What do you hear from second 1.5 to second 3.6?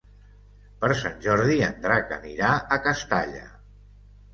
en Drac anirà a Castalla.